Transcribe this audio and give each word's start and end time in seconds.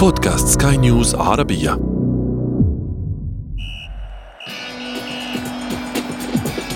بودكاست 0.00 0.62
سكاي 0.62 0.76
نيوز 0.76 1.14
عربية. 1.14 1.72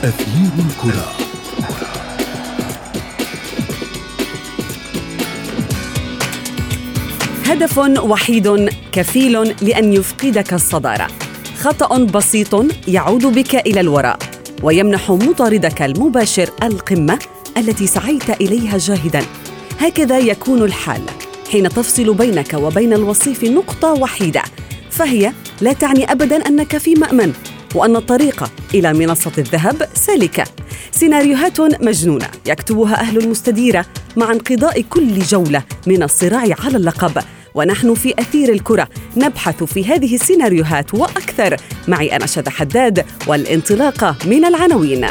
أثير 0.04 0.50
الكرة. 0.58 1.08
هدف 7.45 7.79
وحيد 7.79 8.70
كفيل 8.92 9.32
لأن 9.62 9.93
يفقدك 9.93 10.52
الصدارة. 10.52 11.06
خطأ 11.59 11.98
بسيط 11.98 12.64
يعود 12.88 13.27
بك 13.27 13.54
إلى 13.54 13.80
الوراء 13.80 14.18
ويمنح 14.62 15.11
مطاردك 15.11 15.82
المباشر 15.82 16.50
القمة 16.62 17.18
التي 17.56 17.86
سعيت 17.86 18.30
إليها 18.30 18.79
جاهدا. 18.79 19.22
هكذا 19.80 20.18
يكون 20.18 20.62
الحال. 20.62 21.02
حين 21.52 21.68
تفصل 21.68 22.14
بينك 22.14 22.54
وبين 22.54 22.92
الوصيف 22.92 23.45
نقطة 23.45 23.92
وحيدة. 23.92 24.42
فهي 24.91 25.32
لا 25.60 25.73
تعني 25.73 26.12
ابدا 26.12 26.48
أنك 26.48 26.77
في 26.77 26.95
مأمن 26.95 27.32
وأن 27.74 27.96
الطريق 27.96 28.50
إلى 28.74 28.92
منصة 28.92 29.32
الذهب 29.38 29.88
سالكة. 29.95 30.45
سيناريوهات 30.92 31.60
مجنونة 31.60 32.27
يكتبها 32.46 33.00
أهل 33.00 33.19
المستديرة 33.19 33.86
مع 34.16 34.33
انقضاء 34.33 34.80
كل 34.80 35.19
جولة 35.19 35.62
من 35.86 36.02
الصراع 36.02 36.56
على 36.64 36.77
اللقب. 36.77 37.22
ونحن 37.55 37.95
في 37.95 38.14
أثير 38.19 38.52
الكرة 38.52 38.88
نبحث 39.16 39.64
في 39.64 39.84
هذه 39.84 40.14
السيناريوهات 40.14 40.95
وأكثر. 40.95 41.56
معي 41.88 42.16
أنا 42.16 42.27
شذى 42.27 42.50
حداد 42.50 43.05
والانطلاقة 43.27 44.16
من 44.27 44.45
العناوين. 44.45 45.06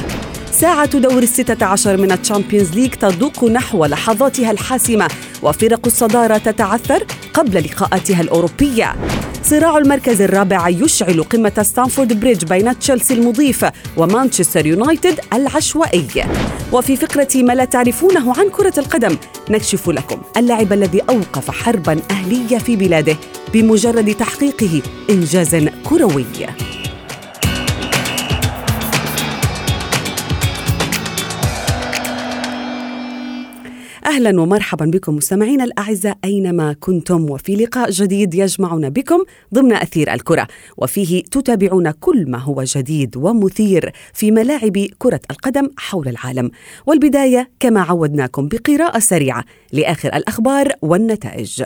ساعة 0.53 0.97
دور 0.97 1.23
الستة 1.23 1.65
عشر 1.65 1.97
من 1.97 2.11
ال 2.11 2.17
Champions 2.17 2.71
League 2.71 2.89
تدق 2.93 3.43
نحو 3.43 3.85
لحظاتها 3.85 4.51
الحاسمة 4.51 5.07
وفرق 5.43 5.79
الصدارة 5.85 6.37
تتعثر 6.37 7.03
قبل 7.33 7.63
لقاءاتها 7.65 8.21
الأوروبية. 8.21 8.95
صراع 9.43 9.77
المركز 9.77 10.21
الرابع 10.21 10.69
يشعل 10.69 11.23
قمة 11.23 11.63
ستانفورد 11.63 12.19
بريدج 12.19 12.45
بين 12.45 12.79
تشيلسي 12.79 13.13
المضيف 13.13 13.65
ومانشستر 13.97 14.65
يونايتد 14.65 15.19
العشوائي. 15.33 16.07
وفي 16.71 16.95
فقرة 16.95 17.29
ما 17.35 17.53
لا 17.53 17.65
تعرفونه 17.65 18.33
عن 18.37 18.49
كرة 18.49 18.73
القدم 18.77 19.17
نكشف 19.49 19.89
لكم 19.89 20.21
اللاعب 20.37 20.73
الذي 20.73 21.01
أوقف 21.09 21.51
حربا 21.51 21.99
أهلية 22.11 22.57
في 22.57 22.75
بلاده 22.75 23.17
بمجرد 23.53 24.15
تحقيقه 24.15 24.81
إنجاز 25.09 25.55
كروي. 25.83 26.25
أهلا 34.05 34.41
ومرحبا 34.41 34.85
بكم 34.85 35.15
مستمعينا 35.15 35.63
الأعزاء 35.63 36.17
أينما 36.25 36.75
كنتم 36.79 37.29
وفي 37.29 37.55
لقاء 37.55 37.89
جديد 37.89 38.33
يجمعنا 38.33 38.89
بكم 38.89 39.23
ضمن 39.53 39.73
أثير 39.73 40.13
الكرة. 40.13 40.47
وفيه 40.77 41.23
تتابعون 41.23 41.91
كل 41.91 42.31
ما 42.31 42.37
هو 42.37 42.63
جديد 42.63 43.17
ومثير 43.17 43.91
في 44.13 44.31
ملاعب 44.31 44.85
كرة 44.97 45.19
القدم 45.31 45.69
حول 45.77 46.07
العالم. 46.07 46.51
والبداية 46.85 47.49
كما 47.59 47.81
عودناكم 47.81 48.47
بقراءة 48.47 48.99
سريعة 48.99 49.43
لآخر 49.73 50.15
الأخبار 50.15 50.71
والنتائج. 50.81 51.63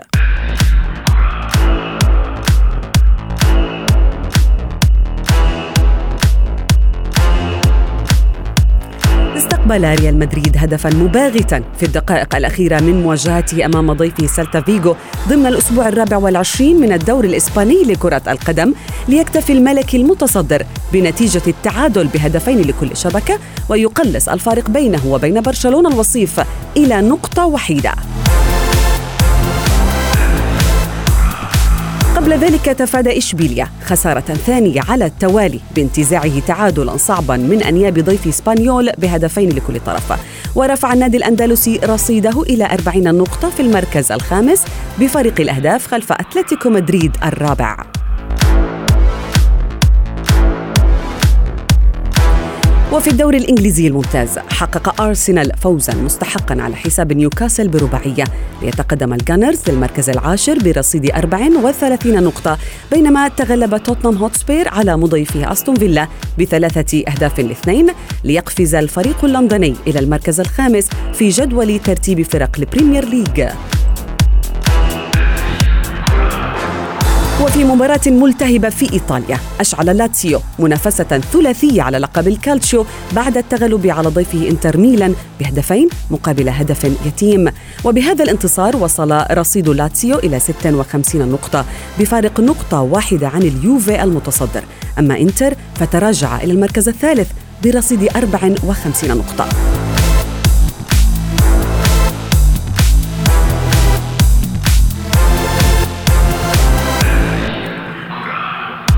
استقبل 9.37 9.99
ريال 9.99 10.19
مدريد 10.19 10.55
هدفا 10.57 10.89
مباغتا 10.89 11.63
في 11.79 11.85
الدقائق 11.85 12.35
الأخيرة 12.35 12.79
من 12.79 13.01
مواجهته 13.03 13.65
أمام 13.65 13.93
ضيفه 13.93 14.27
سلتا 14.27 14.61
فيغو 14.61 14.95
ضمن 15.29 15.45
الأسبوع 15.45 15.87
الرابع 15.87 16.17
والعشرين 16.17 16.79
من 16.79 16.93
الدور 16.93 17.25
الإسباني 17.25 17.83
لكرة 17.83 18.21
القدم 18.27 18.73
ليكتفي 19.07 19.53
الملكي 19.53 19.97
المتصدر 19.97 20.65
بنتيجة 20.93 21.41
التعادل 21.47 22.07
بهدفين 22.07 22.61
لكل 22.61 22.97
شبكة 22.97 23.39
ويقلص 23.69 24.29
الفارق 24.29 24.69
بينه 24.69 25.07
وبين 25.07 25.41
برشلونة 25.41 25.89
الوصيف 25.89 26.41
إلى 26.77 27.01
نقطة 27.01 27.45
وحيدة. 27.45 27.91
قبل 32.27 32.39
ذلك 32.39 32.65
تفادى 32.65 33.17
إشبيليا 33.17 33.67
خسارة 33.85 34.19
ثانية 34.19 34.81
على 34.89 35.05
التوالي 35.05 35.59
بانتزاعه 35.75 36.39
تعادلا 36.39 36.97
صعبا 36.97 37.37
من 37.37 37.63
أنياب 37.63 37.99
ضيف 37.99 38.27
إسبانيول 38.27 38.91
بهدفين 38.97 39.49
لكل 39.49 39.79
طرف. 39.79 40.13
ورفع 40.55 40.93
النادي 40.93 41.17
الأندلسي 41.17 41.79
رصيده 41.83 42.41
إلى 42.41 42.65
40 42.65 43.15
نقطة 43.15 43.49
في 43.49 43.59
المركز 43.59 44.11
الخامس 44.11 44.65
بفارق 44.99 45.41
الأهداف 45.41 45.87
خلف 45.87 46.11
أتلتيكو 46.11 46.69
مدريد 46.69 47.11
الرابع. 47.23 47.77
وفي 52.97 53.09
الدوري 53.09 53.37
الإنجليزي 53.37 53.87
الممتاز 53.87 54.39
حقق 54.39 55.01
أرسنال 55.01 55.51
فوزا 55.57 55.95
مستحقا 55.95 56.61
على 56.61 56.75
حساب 56.75 57.13
نيوكاسل 57.13 57.67
برباعية. 57.67 58.23
ليتقدم 58.61 59.13
ال 59.13 59.19
Gunners 59.19 59.59
للمركز 59.69 60.09
العاشر 60.09 60.59
برصيد 60.59 61.11
34 61.11 62.23
نقطة 62.23 62.57
بينما 62.91 63.27
تغلب 63.27 63.77
توتنهام 63.77 64.17
هوتسبير 64.17 64.67
على 64.67 64.97
مضيفه 64.97 65.51
أستون 65.51 65.75
فيلا 65.75 66.07
بثلاثة 66.39 67.03
أهداف 67.07 67.39
لاثنين 67.39 67.87
ليقفز 68.23 68.75
الفريق 68.75 69.25
اللندني 69.25 69.75
إلى 69.87 69.99
المركز 69.99 70.39
الخامس 70.39 70.89
في 71.13 71.29
جدول 71.29 71.79
ترتيب 71.79 72.21
فرق 72.21 72.51
ال 72.59 72.65
Premier 72.65 73.05
League. 73.05 73.47
وفي 77.41 77.63
مباراة 77.63 78.01
ملتهبة 78.07 78.69
في 78.69 78.93
إيطاليا 78.93 79.39
أشعل 79.59 79.85
لاتسيو 79.97 80.41
منافسة 80.59 81.21
ثلاثية 81.33 81.81
على 81.81 81.97
لقب 81.97 82.27
الكالتشيو 82.27 82.85
بعد 83.11 83.37
التغلب 83.37 83.87
على 83.87 84.09
ضيفه 84.09 84.49
إنتر 84.49 84.77
ميلان 84.77 85.15
بهدفين 85.39 85.89
مقابل 86.11 86.49
هدف 86.49 86.83
يتيم. 87.05 87.51
وبهذا 87.83 88.23
الانتصار 88.23 88.75
وصل 88.77 89.23
رصيد 89.31 89.69
لاتسيو 89.69 90.19
إلى 90.19 90.39
56 90.39 91.29
نقطة 91.29 91.65
بفارق 91.99 92.39
نقطة 92.39 92.81
واحدة 92.81 93.27
عن 93.27 93.41
اليوفي 93.41 94.03
المتصدر. 94.03 94.63
أما 94.99 95.17
إنتر 95.17 95.53
فتراجع 95.75 96.41
إلى 96.41 96.51
المركز 96.51 96.89
الثالث 96.89 97.31
برصيد 97.63 98.09
54 98.15 99.17
نقطة. 99.17 99.76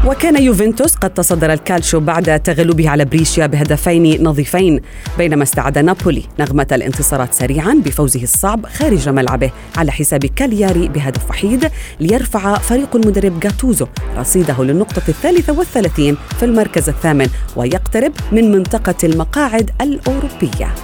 وكان 0.09 0.43
يوفنتوس 0.43 0.95
قد 0.95 1.09
تصدر 1.09 1.53
الكالتشيو 1.53 1.99
بعد 1.99 2.39
تغلبه 2.39 2.89
على 2.89 3.05
بريشيا 3.05 3.45
بهدفين 3.45 4.23
نظيفين 4.23 4.81
بينما 5.17 5.43
استعاد 5.43 5.77
نابولي 5.77 6.23
نغمة 6.39 6.67
الانتصارات 6.71 7.33
سريعا 7.33 7.81
بفوزه 7.85 8.23
الصعب 8.23 8.65
خارج 8.65 9.09
ملعبه 9.09 9.51
على 9.77 9.91
حساب 9.91 10.25
كالياري 10.25 10.87
بهدف 10.87 11.29
وحيد 11.29 11.71
ليرفع 11.99 12.57
فريق 12.57 12.95
المدرب 12.95 13.39
جاتوزو 13.39 13.87
رصيده 14.17 14.63
للنقطة 14.63 15.03
الثالثة 15.09 15.53
والثلاثين 15.53 16.17
في 16.39 16.45
المركز 16.45 16.89
الثامن 16.89 17.27
ويقترب 17.55 18.11
من 18.31 18.51
منطقة 18.51 18.95
المقاعد 19.03 19.71
الأوروبية. 19.81 20.75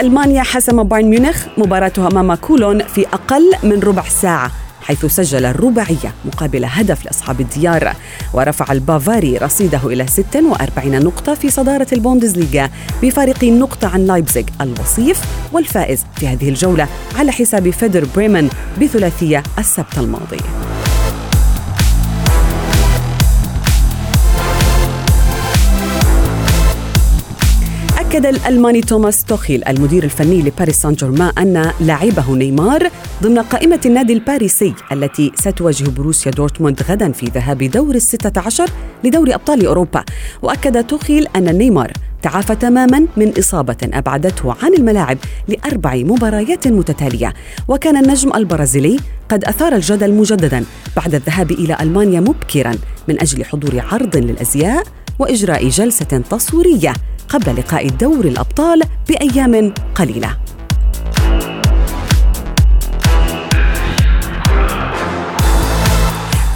ألمانيا 0.00 0.42
حسم 0.42 0.82
بايرن 0.82 1.08
ميونخ 1.08 1.46
مباراتها 1.58 2.08
أمام 2.08 2.34
كولون 2.34 2.84
في 2.84 3.06
أقل 3.06 3.52
من 3.62 3.80
ربع 3.80 4.02
ساعة 4.02 4.50
حيث 4.82 5.06
سجل 5.06 5.44
الرباعية 5.44 6.14
مقابل 6.24 6.64
هدف 6.64 7.04
لأصحاب 7.04 7.40
الديار. 7.40 7.92
ورفع 8.34 8.72
البافاري 8.72 9.36
رصيده 9.36 9.80
إلى 9.84 10.06
46 10.06 11.04
نقطة 11.04 11.34
في 11.34 11.50
صدارة 11.50 11.86
البوندسليغا 11.92 12.70
بفارق 13.02 13.44
نقطة 13.44 13.88
عن 13.88 14.06
لايبزيغ 14.06 14.44
الوصيف 14.60 15.20
والفائز 15.52 16.06
في 16.16 16.28
هذه 16.28 16.48
الجولة 16.48 16.88
على 17.18 17.32
حساب 17.32 17.70
فيردر 17.70 18.06
بريمن 18.16 18.50
بثلاثية 18.80 19.42
السبت 19.58 19.98
الماضي. 19.98 20.40
أكد 28.10 28.26
الألماني 28.26 28.80
توماس 28.80 29.24
توخيل 29.24 29.64
المدير 29.64 30.04
الفني 30.04 30.42
لباريس 30.42 30.82
سان 30.82 30.94
جيرمان 30.94 31.32
أن 31.38 31.72
لاعبه 31.80 32.34
نيمار 32.34 32.90
ضمن 33.22 33.38
قائمة 33.38 33.80
النادي 33.86 34.12
الباريسي 34.12 34.74
التي 34.92 35.32
ستواجه 35.34 35.90
بوروسيا 35.90 36.32
دورتموند 36.32 36.82
غدا 36.82 37.12
في 37.12 37.26
ذهاب 37.26 37.58
دور 37.58 37.94
الستة 37.94 38.40
عشر 38.40 38.70
لدوري 39.04 39.34
أبطال 39.34 39.66
أوروبا. 39.66 40.04
وأكد 40.42 40.84
توخيل 40.86 41.26
أن 41.36 41.58
نيمار 41.58 41.92
تعافى 42.22 42.54
تماما 42.54 43.06
من 43.16 43.32
إصابة 43.38 43.76
أبعدته 43.82 44.54
عن 44.62 44.74
الملاعب 44.74 45.18
لأربع 45.48 45.94
مباريات 45.94 46.68
متتالية. 46.68 47.34
وكان 47.68 47.96
النجم 47.96 48.32
البرازيلي 48.34 48.96
قد 49.28 49.44
أثار 49.44 49.74
الجدل 49.74 50.12
مجددا 50.12 50.64
بعد 50.96 51.14
الذهاب 51.14 51.50
إلى 51.50 51.76
ألمانيا 51.80 52.20
مبكرا 52.20 52.72
من 53.08 53.20
أجل 53.20 53.44
حضور 53.44 53.84
عرض 53.92 54.16
للأزياء 54.16 54.82
وإجراء 55.18 55.68
جلسة 55.68 56.22
تصويرية. 56.30 56.92
قبل 57.30 57.56
لقاء 57.56 57.88
دور 57.88 58.24
الأبطال 58.24 58.82
بأيام 59.08 59.74
قليلة. 59.94 60.36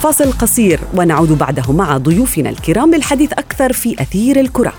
فاصل 0.03 0.33
قصير 0.33 0.81
ونعود 0.97 1.39
بعده 1.39 1.73
مع 1.73 1.97
ضيوفنا 1.97 2.51
الكرام 2.51 2.95
للحديث 2.95 3.33
أكثر 3.33 3.73
في 3.73 4.03
أثير 4.03 4.41
الكرة. 4.41 4.73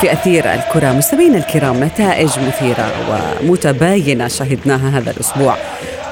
في 0.00 0.12
أثير 0.12 0.54
الكرة 0.54 0.92
مستمعينا 0.92 1.38
الكرام 1.38 1.84
نتائج 1.84 2.30
مثيرة 2.46 2.92
ومتباينة 3.42 4.28
شهدناها 4.28 4.98
هذا 4.98 5.10
الأسبوع. 5.10 5.56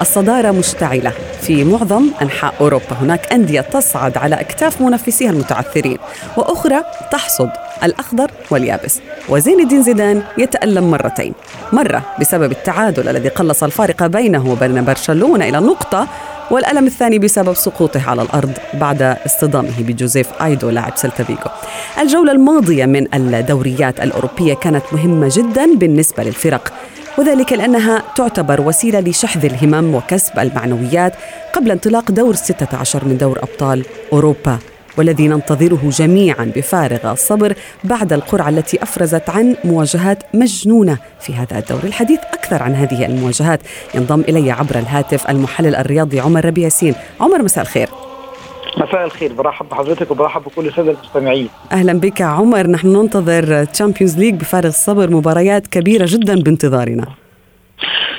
الصدارة 0.00 0.50
مشتعلة 0.50 1.12
في 1.42 1.64
معظم 1.64 2.10
أنحاء 2.22 2.54
أوروبا. 2.60 2.92
هناك 3.00 3.32
أندية 3.32 3.60
تصعد 3.60 4.16
على 4.16 4.40
أكتاف 4.40 4.80
منافسيها 4.80 5.30
المتعثرين 5.30 5.98
وأخرى 6.36 6.82
تحصد 7.12 7.50
الأخضر 7.84 8.30
واليابس. 8.50 9.00
وزين 9.28 9.60
الدين 9.60 9.82
زيدان 9.82 10.22
يتألم 10.38 10.90
مرتين. 10.90 11.32
مرة 11.72 12.02
بسبب 12.20 12.52
التعادل 12.52 13.08
الذي 13.08 13.28
قلص 13.28 13.62
الفارق 13.62 14.06
بينه 14.06 14.50
وبين 14.50 14.84
برشلونة 14.84 15.48
إلى 15.48 15.58
نقطة 15.58 16.06
والألم 16.50 16.86
الثاني 16.86 17.18
بسبب 17.18 17.54
سقوطه 17.54 18.10
على 18.10 18.22
الأرض 18.22 18.52
بعد 18.74 19.02
اصطدامه 19.02 19.82
بجوزيف 19.82 20.42
آيدو 20.42 20.70
لاعب 20.70 20.92
سلتا 20.96 21.24
فيغو 21.24 21.50
الجولة 22.00 22.32
الماضية 22.32 22.86
من 22.86 23.14
الدوريات 23.14 24.00
الأوروبية 24.00 24.54
كانت 24.54 24.82
مهمة 24.92 25.30
جدا 25.32 25.74
بالنسبة 25.74 26.22
للفرق 26.22 26.72
وذلك 27.18 27.52
لأنها 27.52 28.02
تعتبر 28.16 28.60
وسيلة 28.60 29.00
لشحذ 29.00 29.44
الهمم 29.44 29.94
وكسب 29.94 30.38
المعنويات 30.38 31.12
قبل 31.52 31.70
انطلاق 31.70 32.10
دور 32.10 32.34
16 32.34 33.04
من 33.04 33.18
دور 33.18 33.38
أبطال 33.38 33.84
أوروبا. 34.12 34.58
والذي 34.98 35.28
ننتظره 35.28 35.80
جميعا 35.90 36.52
بفارغ 36.56 37.12
الصبر 37.12 37.54
بعد 37.84 38.12
القرعة 38.12 38.48
التي 38.48 38.82
أفرزت 38.82 39.30
عن 39.30 39.56
مواجهات 39.64 40.22
مجنونة 40.34 40.98
في 41.20 41.34
هذا 41.34 41.58
الدور. 41.58 41.80
الحديث 41.84 42.20
أكثر 42.32 42.62
عن 42.62 42.74
هذه 42.74 43.06
المواجهات 43.06 43.60
ينضم 43.94 44.20
إلي 44.20 44.50
عبر 44.50 44.78
الهاتف 44.78 45.30
المحلل 45.30 45.76
الرياضي 45.76 46.20
عمر 46.20 46.44
ربيع 46.44 46.64
ياسين. 46.64 46.94
عمر 47.20 47.42
مساء 47.42 47.62
الخير. 47.62 47.88
مساء 48.76 49.04
الخير. 49.04 49.32
برحب 49.32 49.68
بحضرتك 49.68 50.10
وبرحب 50.10 50.42
بكل 50.42 50.66
السادة 50.66 50.90
المستمعين. 50.90 51.48
أهلا 51.72 51.92
بك 51.92 52.22
عمر. 52.22 52.66
نحن 52.66 52.88
ننتظر 52.88 53.64
Champions 53.64 54.18
League 54.18 54.34
بفارغ 54.34 54.68
الصبر 54.68 55.10
مباريات 55.10 55.66
كبيرة 55.66 56.06
جدا 56.08 56.42
بانتظارنا. 56.42 57.04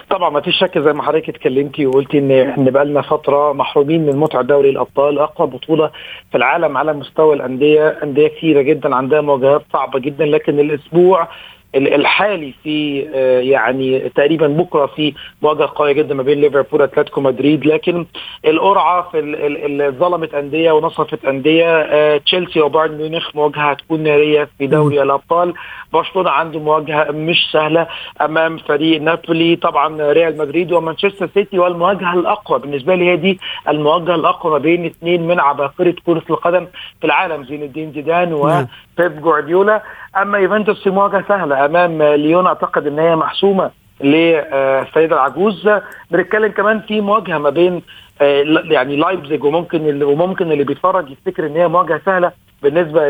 طبعا 0.10 0.30
ما 0.30 0.42
فيش 0.42 0.58
شك 0.60 0.78
زي 0.78 0.94
ما 0.94 1.04
حضرتك 1.04 1.30
اتكلمتي 1.30 1.86
وقلتي 1.86 2.18
إن 2.20 2.32
إن 2.32 2.70
بقى 2.70 2.86
لنا 2.86 3.02
فترة 3.02 3.54
محرومين 3.54 4.06
من 4.06 4.16
متعه 4.18 4.42
دوري 4.42 4.70
الأبطال 4.70 5.20
أقوى 5.20 5.48
بطولة 5.48 5.92
في 6.32 6.38
العالم 6.38 6.78
على 6.78 6.94
مستوى 6.94 7.36
الأندية 7.36 7.88
أندية 8.04 8.28
كثيره 8.28 8.62
جدا 8.62 8.96
عندها 8.96 9.22
مواجهات 9.22 9.62
صعبة 9.74 10.00
جدا 10.00 10.26
لكن 10.26 10.60
الأسبوع 10.60 11.28
الحالي 11.76 12.54
في 12.64 13.08
آه، 13.16 13.40
يعني 13.40 14.00
تقريبا 14.00 14.48
بكرة 14.48 14.86
في 14.86 15.14
مواجهة 15.42 15.72
قوية 15.76 15.92
جدا 15.92 16.16
ما 16.16 16.24
بين 16.24 16.42
ليفربول 16.42 16.82
وأتلتيكو 16.82 17.22
مدريد 17.22 17.66
لكن 17.66 18.06
القرعة 18.46 19.10
في 19.12 19.20
اللي 19.20 19.90
ظلمت 19.90 20.34
أندية 20.34 20.72
ونصفت 20.72 21.26
أندية. 21.26 21.70
آه، 21.82 22.18
تشيلسي 22.18 22.62
وبايرن 22.62 22.98
ميونخ 22.98 23.36
مواجهة 23.36 23.72
هتكون 23.72 24.04
نارية 24.04 24.50
في 24.58 24.68
دوري 24.68 25.02
الأبطال. 25.02 25.54
برشلونة 25.94 26.30
عنده 26.30 26.60
مواجهة 26.60 27.12
مش 27.12 27.50
سهلة 27.54 27.88
أمام 28.22 28.58
فريق 28.58 29.02
نابولي. 29.02 29.56
طبعا 29.56 30.12
ريال 30.12 30.38
مدريد 30.38 30.72
ومانشستر 30.72 31.30
سيتي 31.34 31.60
والمواجهة 31.60 32.14
الأقوى 32.14 32.60
بالنسبة 32.60 32.96
لي 32.96 33.06
هي 33.10 33.16
دي 33.16 33.40
المواجهة 33.70 34.16
الأقوى 34.16 34.52
ما 34.52 34.58
بين 34.58 34.86
اثنين 34.86 35.28
من 35.28 35.40
عباقرة 35.40 35.96
كرة 36.06 36.24
القدم 36.30 36.68
في 37.02 37.08
العالم 37.08 37.44
زين 37.44 37.64
الدين 37.64 37.92
زيدان 37.92 38.30
نعم. 38.30 38.68
وبيب 39.00 39.22
جوارديولا. 39.22 39.84
أما 40.22 40.38
يوفنتوس 40.38 40.84
في 40.84 40.90
مواجهة 40.90 41.24
سهلة. 41.28 41.59
أمام 41.66 42.04
ليون 42.04 42.48
أعتقد 42.48 42.88
إن 42.88 43.00
هي 43.00 43.16
محسومة 43.16 43.72
للسيده 44.02 45.16
العجوز. 45.16 45.70
بنتكلم 46.12 46.52
كمان 46.52 46.80
في 46.80 47.02
مواجهة 47.02 47.38
ما 47.38 47.50
بين 47.50 47.82
آه، 48.22 48.44
يعني 48.64 48.96
لايبزيج 48.96 49.44
وممكن 49.44 50.04
وممكن 50.04 50.52
اللي 50.52 50.64
بيتفرج 50.64 51.12
يفتكر 51.12 51.46
إن 51.46 51.56
هي 51.56 51.68
مواجهة 51.68 52.02
سهلة 52.06 52.32
بالنسبة 52.64 53.08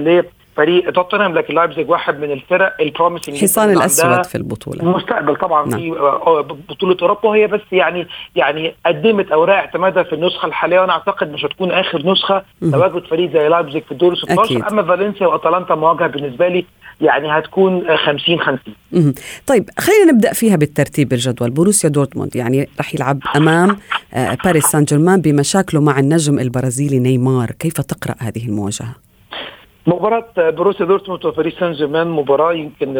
فريق 0.59 0.91
توتنهام 0.91 1.33
لكن 1.33 1.55
لايبزيج 1.55 1.89
واحد 1.89 2.19
من 2.19 2.31
الفرق 2.31 2.75
ال 2.81 2.87
promising 2.87 3.35
الحصان 3.35 3.69
الأسود 3.69 4.25
في 4.25 4.35
البطولة. 4.35 4.83
المستقبل 4.83 5.35
طبعا 5.35 5.67
نعم. 5.67 5.79
في 5.79 5.91
آه، 5.99 6.41
بطولة 6.69 6.97
أوروبا. 7.01 7.29
وهي 7.29 7.47
بس 7.47 7.61
يعني 7.71 8.07
يعني 8.35 8.75
قدمت 8.85 9.31
أوراق 9.31 9.55
اعتمادها 9.55 10.03
في 10.03 10.13
النسخة 10.13 10.45
الحالية. 10.45 10.79
وأنا 10.79 10.91
أعتقد 10.93 11.31
مش 11.31 11.45
هتكون 11.45 11.71
آخر 11.71 12.11
نسخة 12.11 12.43
تواجد 12.71 13.05
فريق 13.05 13.33
زي 13.33 13.47
لايبزيج 13.47 13.83
في 13.83 13.91
الدور 13.91 14.15
16 14.15 14.43
أكيد. 14.43 14.63
أما 14.63 14.83
فالنسيا 14.83 15.27
وأتلانتا 15.27 15.75
مواجهة 15.75 16.07
بالنسبة 16.07 16.47
لي 16.47 16.65
يعني 17.01 17.31
هتكون 17.31 17.97
50 17.97 18.39
50 18.39 19.13
طيب 19.47 19.69
خلينا 19.79 20.11
نبدأ 20.11 20.33
فيها 20.33 20.55
بالترتيب 20.55 21.13
الجدول. 21.13 21.49
بروسيا 21.49 21.89
دورتموند 21.89 22.35
يعني 22.35 22.69
راح 22.77 22.95
يلعب 22.95 23.19
أمام 23.35 23.77
آه، 24.13 24.37
باريس 24.45 24.65
سان 24.65 24.83
جيرمان 24.83 25.21
بمشاكله 25.21 25.81
مع 25.81 25.99
النجم 25.99 26.39
البرازيلي 26.39 26.99
نيمار. 26.99 27.51
كيف 27.51 27.73
تقرأ 27.73 28.15
هذه 28.19 28.45
المواجهة؟ 28.47 29.08
مباراة 29.89 30.25
بروسيا 30.37 30.85
دورتموند 30.85 31.25
وباريس 31.25 31.53
سان 31.53 31.71
جيرمان 31.71 32.07
مباراة 32.07 32.53
يمكن 32.53 32.93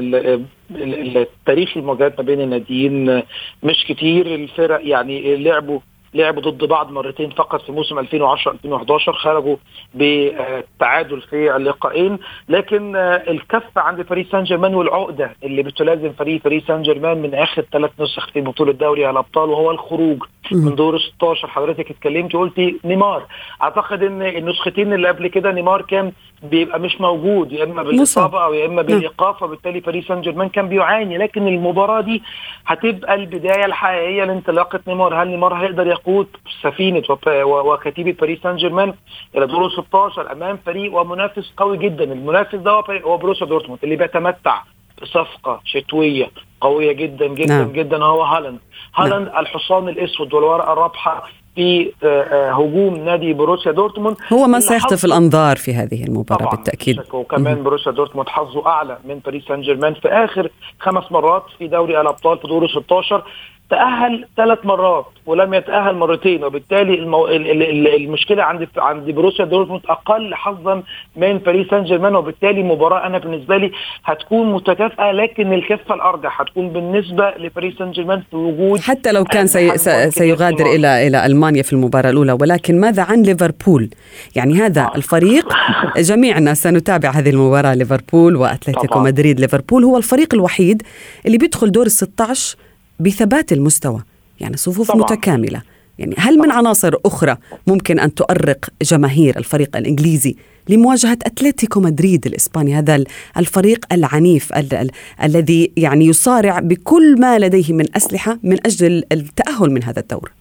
التاريخ 0.71 1.77
المواجهات 1.77 2.19
ما 2.19 2.25
بين 2.25 2.41
الناديين 2.41 3.23
مش 3.63 3.85
كتير. 3.87 4.35
الفرق 4.35 4.79
يعني 4.87 5.35
لعبوا 5.35 5.79
لعبوا 6.13 6.41
ضد 6.41 6.65
بعض 6.65 6.91
مرتين 6.91 7.29
فقط 7.29 7.61
في 7.61 7.71
موسم 7.71 7.99
2010 7.99 8.51
2011 8.51 9.13
خرجوا 9.13 9.55
بالتعادل 9.93 11.21
في 11.21 11.55
اللقاءين. 11.55 12.17
لكن 12.49 12.95
الكفه 12.95 13.81
عند 13.81 14.01
باريس 14.01 14.27
سان 14.31 14.43
جيرمان 14.43 14.75
والعقدة 14.75 15.35
اللي 15.43 15.63
بتلازم 15.63 16.13
فريق 16.13 16.43
باريس 16.43 16.63
سان 16.63 16.81
جيرمان 16.81 17.17
من 17.17 17.33
آخر 17.35 17.61
ثلاث 17.71 17.91
نسخ 17.99 18.29
في 18.31 18.41
بطولة 18.41 18.71
دوري 18.73 19.09
الأبطال 19.09 19.49
وهو 19.49 19.71
الخروج 19.71 20.23
من 20.51 20.75
دور 20.75 20.99
16 20.99 21.47
حضرتك 21.47 21.91
اتكلمتي 21.91 22.37
قلتي 22.37 22.79
نيمار. 22.85 23.25
أعتقد 23.61 24.03
إن 24.03 24.21
النسختين 24.21 24.93
اللي 24.93 25.07
قبل 25.07 25.27
كده 25.27 25.51
نيمار 25.51 25.81
كان 25.81 26.11
بيبقى 26.43 26.79
مش 26.79 27.01
موجود 27.01 27.51
يا 27.51 27.63
إما 27.63 27.83
بالإصابة 27.83 28.43
أو 28.43 28.53
يا 28.53 28.65
إما 28.65 28.81
بالإيقاف 28.81 29.43
وبالتالي 29.43 29.79
باريس 29.79 30.07
سان 30.07 30.21
جيرمان 30.21 30.49
كان 30.49 30.69
بيعاني. 30.69 31.17
لكن 31.17 31.47
المباراة 31.47 32.01
دي 32.01 32.23
هتبقى 32.65 33.13
البداية 33.13 33.65
الحقيقية 33.65 34.23
لانطلاقة 34.23 34.79
نيمار. 34.87 35.23
هل 35.23 35.27
نيمار 35.27 35.53
هيقدر 35.53 35.87
يقود 35.87 36.27
سفينة 36.61 37.03
وكتيبة 37.43 38.11
باريس 38.11 38.39
سان 38.41 38.55
جيرمان 38.55 38.93
إلى 39.35 39.47
دور 39.47 39.69
16 39.69 40.31
أمام 40.31 40.57
فريق 40.65 40.95
ومنافس 40.95 41.53
قوي 41.57 41.77
جدا؟ 41.77 42.03
المنافس 42.03 42.55
ده 42.55 42.71
هو 43.05 43.17
بروسيا 43.17 43.45
دورتموند 43.47 43.79
اللي 43.83 43.95
بيتمتع 43.95 44.61
بصفقة 45.01 45.61
شتوية 45.65 46.31
قوية 46.61 46.91
جدا 46.91 47.27
جدا 47.27 47.57
نعم. 47.57 47.71
جدا 47.71 48.03
هو 48.03 48.21
هالاند. 48.23 48.59
هالاند 48.95 49.27
نعم. 49.27 49.39
الحصان 49.39 49.89
الأسود 49.89 50.33
والورقة 50.33 50.73
الرابحة 50.73 51.29
في 51.55 51.91
آه، 52.03 52.07
آه، 52.07 52.51
هجوم 52.51 52.95
نادي 52.95 53.33
بروسيا 53.33 53.71
دورتموند. 53.71 54.17
هو 54.33 54.47
ما 54.47 54.59
سيخطف 54.59 55.05
الأنظار 55.05 55.55
في 55.55 55.73
هذه 55.73 56.03
المباراة 56.03 56.39
طبعا 56.39 56.55
بالتأكيد. 56.55 56.99
وكمان 57.13 57.63
بروسيا 57.63 57.91
دورتموند 57.91 58.29
حظه 58.29 58.67
أعلى 58.67 58.97
من 59.05 59.19
باريس 59.19 59.43
سان 59.47 59.61
جيرمان 59.61 59.93
في 59.93 60.07
آخر 60.07 60.49
خمس 60.79 61.11
مرات 61.11 61.43
في 61.57 61.67
دوري 61.67 62.01
الأبطال 62.01 62.37
في 62.37 62.47
دور 62.47 62.67
16 62.67 63.23
تأهل 63.69 64.25
ثلاث 64.37 64.59
مرات 64.63 65.05
ولم 65.25 65.53
يتأهل 65.53 65.95
مرتين 65.95 66.43
وبالتالي 66.43 66.93
المو... 66.93 67.27
المشكلة 67.27 68.43
عند 68.43 68.67
عند 68.77 69.11
بوروسيا 69.11 69.45
دورتموند 69.45 69.81
أقل 69.89 70.35
حظا 70.35 70.83
من 71.15 71.37
باريس 71.37 71.67
سان 71.69 71.83
جيرمان 71.83 72.15
وبالتالي 72.15 72.63
مباراة 72.63 73.07
أنا 73.07 73.17
بالنسبة 73.17 73.57
لي 73.57 73.71
هتكون 74.05 74.53
متكافئة 74.53 75.11
لكن 75.11 75.53
الكفة 75.53 75.95
الأرجح 75.95 76.41
هتكون 76.41 76.69
بالنسبة 76.69 77.33
لباريس 77.37 77.77
سان 77.77 77.91
جيرمان 77.91 78.21
في 78.31 78.35
وجود 78.35 78.79
حتى 78.79 79.11
لو 79.11 79.23
كان 79.23 79.47
سي... 79.47 79.77
سيغادر 80.09 80.65
إلى 80.65 81.07
إلى 81.07 81.25
ألمانيا 81.25 81.63
في 81.63 81.73
المباراة 81.73 82.09
الأولى 82.09 82.37
ولكن 82.41 82.79
ماذا 82.79 83.03
عن 83.03 83.21
ليفربول؟ 83.21 83.89
يعني 84.35 84.53
هذا 84.53 84.81
آه. 84.81 84.91
الفريق 84.95 85.53
جميعنا 86.09 86.53
سنتابع 86.53 87.09
هذه 87.09 87.29
المباراة 87.29 87.73
ليفربول 87.73 88.35
وأتلتيكو 88.35 88.99
مدريد 88.99 89.39
ليفربول 89.39 89.83
هو 89.83 89.97
الفريق 89.97 90.33
الوحيد 90.33 90.83
اللي 91.25 91.37
بيدخل 91.37 91.71
دور 91.71 91.85
ال 91.85 91.91
16 91.91 92.68
بثبات 92.99 93.51
المستوى 93.51 94.01
يعني 94.39 94.57
صفوف 94.57 94.91
طبعا. 94.91 95.01
متكاملة 95.01 95.61
يعني 95.99 96.15
هل 96.17 96.37
من 96.39 96.51
عناصر 96.51 96.93
أخرى 97.05 97.35
ممكن 97.67 97.99
أن 97.99 98.13
تؤرق 98.13 98.65
جماهير 98.81 99.37
الفريق 99.37 99.77
الإنجليزي 99.77 100.35
لمواجهة 100.69 101.17
أتلتيكو 101.25 101.79
مدريد 101.79 102.25
الإسباني 102.25 102.75
هذا 102.75 103.03
الفريق 103.37 103.85
العنيف 103.91 104.53
ال- 104.53 104.73
ال- 104.73 104.91
الذي 105.23 105.71
يعني 105.77 106.05
يصارع 106.05 106.59
بكل 106.59 107.19
ما 107.21 107.39
لديه 107.39 107.73
من 107.73 107.85
أسلحة 107.95 108.39
من 108.43 108.57
أجل 108.65 109.03
التأهل 109.11 109.71
من 109.71 109.83
هذا 109.83 109.99
الدور 109.99 110.31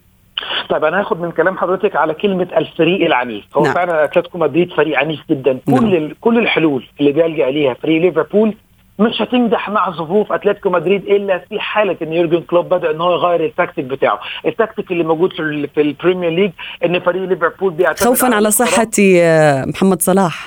طيب 0.71 0.85
أنا 0.85 1.01
هاخد 1.01 1.21
من 1.21 1.31
كلام 1.31 1.59
حضرتك 1.59 1.97
على 1.97 2.15
كلمة 2.15 2.49
الفريق 2.57 3.07
العنيف 3.07 3.45
هو 3.57 3.63
نعم. 3.65 3.75
فعلا 3.75 4.05
أتلتيكو 4.05 4.39
مدريد 4.39 4.73
فريق 4.73 4.99
عنيف 4.99 5.21
جدا 5.31 5.59
كل 5.67 6.01
نعم. 6.01 6.13
كل 6.21 6.39
الحلول 6.39 6.85
اللي 7.01 7.13
بيلجأ 7.13 7.51
ليها 7.51 7.75
فريق 7.75 8.03
ليفربول 8.03 8.55
مش 8.99 9.23
هتنجح 9.23 9.71
مع 9.71 9.93
صفوف 9.93 10.33
أتلتيكو 10.33 10.71
مدريد 10.71 11.05
إلا 11.07 11.39
في 11.39 11.61
حالة 11.61 11.97
إن 12.03 12.13
يورجن 12.13 12.41
كلوب 12.41 12.69
بدأ 12.69 12.91
إن 12.91 13.01
هو 13.01 13.13
يغير 13.13 13.45
التكتيك 13.45 13.85
بتاعه 13.85 14.21
التكتيك 14.47 14.91
اللي 14.93 15.05
موجود 15.05 15.33
في, 15.33 15.43
ال- 15.43 15.69
في 15.69 15.81
ال 15.81 15.87
Premier 15.87 16.31
League 16.31 16.51
إن 16.85 17.01
فريق 17.01 17.23
ليفربول 17.23 17.73
بيعتمد 17.73 18.09
خوفا 18.09 18.27
على 18.27 18.39
الانتصارات. 18.39 18.71
صحة 18.95 19.03
آه، 19.21 19.65
محمد 19.65 20.03
صلاح 20.03 20.47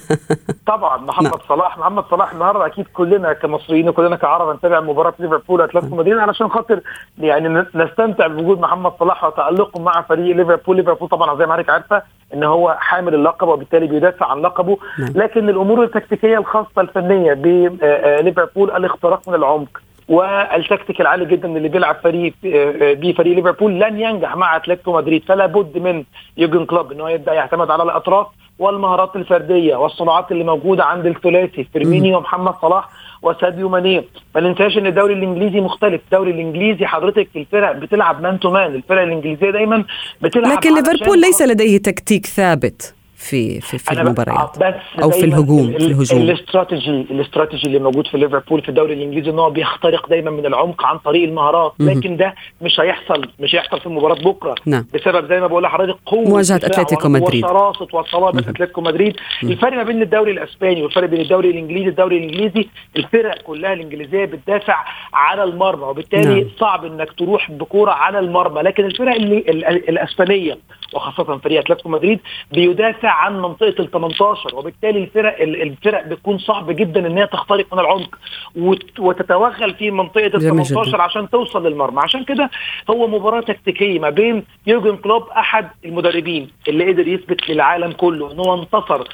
طبعا 0.66 0.96
محمد 0.96 1.26
نعم. 1.30 1.38
صلاح 1.48 1.78
محمد 1.78 2.04
صلاح 2.10 2.32
النهارده 2.32 2.66
أكيد 2.66 2.86
كلنا 2.92 3.32
كمصريين 3.32 3.88
وكلنا 3.88 4.16
كعرب 4.16 4.56
نتابع 4.56 4.80
مباراة 4.80 5.14
ليفربول 5.18 5.60
وأتلتيكو 5.60 5.96
مدريد 5.96 6.18
علشان 6.18 6.48
خاطر 6.48 6.80
يعني 7.18 7.64
نستمتع 7.74 8.26
بوجود 8.26 8.60
محمد 8.60 8.92
صلاح 9.00 9.24
وتألقه 9.24 9.80
مع 9.80 10.02
فريق 10.02 10.36
ليفربول 10.36 10.76
ليفربول 10.76 11.08
طبعا 11.08 11.38
زي 11.38 11.46
ما 11.46 11.52
حضرتك 11.52 11.70
عارفة 11.70 12.02
إن 12.34 12.44
هو 12.44 12.76
حامل 12.80 13.14
اللقب 13.14 13.48
وبالتالي 13.48 13.86
بيدافع 13.86 14.26
عن 14.26 14.42
لقبه 14.42 14.78
نعم. 14.98 15.12
لكن 15.14 15.48
الأمور 15.48 15.84
التكتيكية 15.84 16.38
الخاصة 16.38 16.80
الفنية 16.80 17.32
بليفربول 17.34 18.70
الاختراق 18.70 19.28
من 19.28 19.34
العمق 19.34 19.82
والتكتيك 20.10 21.00
العالي 21.00 21.24
جدا 21.24 21.48
اللي 21.56 21.68
بيلعب 21.68 21.96
فريق 22.04 22.34
آه، 22.44 22.92
بيه 22.92 23.14
فريق 23.14 23.34
ليفربول 23.34 23.80
لن 23.80 24.00
ينجح 24.00 24.36
مع 24.36 24.56
أتلتيكو 24.56 24.92
مدريد. 24.92 25.22
فلا 25.24 25.46
بد 25.46 25.78
من 25.78 26.04
يورجن 26.36 26.64
كلوب 26.64 26.92
ان 26.92 27.00
هو 27.00 27.08
يبدأ 27.08 27.32
يعتمد 27.32 27.70
على 27.70 27.82
الأطراف 27.82 28.26
والمهارات 28.58 29.16
الفردية 29.16 29.76
والصناعات 29.76 30.32
اللي 30.32 30.44
موجودة 30.44 30.84
عند 30.84 31.06
الثلاثي 31.06 31.64
فيرمينيو 31.72 32.18
ومحمد 32.18 32.54
صلاح 32.62 32.88
وساديو 33.22 33.68
ماني. 33.68 34.04
ما 34.34 34.40
ننساش 34.40 34.78
إن 34.78 34.86
الدوري 34.86 35.14
الإنجليزي 35.14 35.60
مختلف. 35.60 36.00
الدوري 36.04 36.30
الإنجليزي 36.30 36.86
حضرتك 36.86 37.28
الفرق 37.36 37.72
بتلعب 37.72 38.22
man 38.22 38.40
to 38.40 38.50
man 38.50 38.74
الفرق 38.74 39.02
الإنجليزية 39.02 39.50
دايما 39.50 39.84
بتلعب 40.22 40.52
لكن 40.52 40.74
ليفربول 40.74 41.20
ليس 41.20 41.42
لديه 41.42 41.78
تكتيك 41.78 42.26
ثابت. 42.26 42.99
في 43.28 43.60
في 43.60 43.78
في 43.78 43.92
المباريات 43.92 44.58
بس 44.60 44.74
أو 45.02 45.10
في 45.10 45.24
الهجوم 45.24 45.68
ال- 45.68 45.72
في 45.72 45.76
ال- 45.86 45.90
الهجوم 45.90 46.22
الاستراتيجي 46.22 46.90
الاستراتيجي 46.90 47.66
اللي 47.66 47.78
موجود 47.78 48.06
في 48.06 48.18
ليفربول 48.18 48.62
في 48.62 48.68
الدوري 48.68 48.94
الإنجليزي 48.94 49.30
ان 49.30 49.38
هو 49.38 49.50
بيخترق 49.50 50.08
دايما 50.08 50.30
من 50.30 50.46
العمق 50.46 50.84
عن 50.86 50.98
طريق 50.98 51.24
المهارات. 51.24 51.72
لكن 51.80 52.16
ده 52.16 52.34
مش 52.62 52.80
هيحصل 52.80 53.28
مش 53.40 53.54
هيحصل 53.54 53.80
في 53.80 53.88
مباراه 53.88 54.14
بكرة 54.14 54.54
نعم. 54.66 54.86
بسبب 54.94 55.28
زي 55.28 55.40
ما 55.40 55.46
بقول 55.46 55.62
لحضرتك 55.62 55.98
قوة 56.06 56.28
مواجهة 56.28 56.56
الدفاع 56.56 56.82
أتلتيكو 56.82 57.06
و- 57.08 57.10
مدريد. 57.10 57.44
وشراسه 57.44 57.86
وصلابة 57.92 58.38
أتلتيكو 58.38 58.80
مدريد 58.80 59.16
الفرق 59.42 59.72
ما 59.72 59.82
بين 59.82 60.02
الدوري 60.02 60.30
الإسباني 60.32 60.82
والفرق 60.82 61.08
بين 61.08 61.20
الدوري 61.20 61.50
الإنجليزي 61.50 61.88
الدوري 61.88 62.16
الإنجليزي 62.18 62.68
الفرق 62.96 63.42
كلها 63.42 63.72
الإنجليزية 63.72 64.24
بتدافع 64.24 64.84
على 65.12 65.44
المرمى 65.44 65.82
وبالتالي 65.84 66.34
نعم. 66.40 66.50
صعب 66.60 66.84
إنك 66.84 67.12
تروح 67.12 67.50
بكوره 67.50 67.90
على 67.92 68.18
المرمى 68.18 68.62
لكن 68.62 68.84
الفرق 68.84 69.14
اللي 69.14 69.38
ال- 69.38 69.64
ال- 69.64 69.88
الإسبانية 69.88 70.58
وخاصة 70.94 71.38
فريق 71.38 71.60
أتلتيكو 71.60 71.88
مدريد 71.88 72.20
بيدافع 72.52 73.09
عن 73.10 73.42
منطقة 73.42 73.74
ال 73.82 73.90
18 73.90 74.54
وبالتالي 74.56 74.98
الفرق 74.98 75.42
ال- 75.42 75.62
الفرق 75.62 76.06
بتكون 76.06 76.38
صعب 76.38 76.70
جدا 76.70 77.06
إن 77.06 77.18
هي 77.18 77.26
تخترق 77.26 77.66
من 77.74 77.78
العمق 77.80 78.18
وت- 78.56 79.00
وتتوغل 79.00 79.74
في 79.74 79.90
منطقة 79.90 80.26
ال 80.26 80.30
جميل 80.40 80.66
18 80.66 80.88
جداً. 80.88 81.02
عشان 81.02 81.30
توصل 81.30 81.66
للمرمى 81.66 82.00
عشان 82.00 82.24
كده 82.24 82.50
هو 82.90 83.06
مباراة 83.06 83.40
تكتيكية 83.40 83.98
ما 83.98 84.10
بين 84.10 84.44
يورجن 84.66 84.96
كلوب 84.96 85.22
أحد 85.28 85.68
المدربين 85.84 86.48
اللي 86.68 86.92
قدر 86.92 87.08
يثبت 87.08 87.50
للعالم 87.50 87.92
كله 87.92 88.32
إن 88.32 88.38
هو 88.38 88.62
انتصر 88.62 89.04